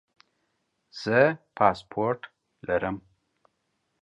زه 1.01 1.19
پاسپورټ 1.57 2.19
لرم 2.67 2.97